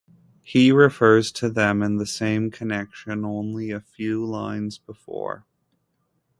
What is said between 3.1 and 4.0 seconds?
only a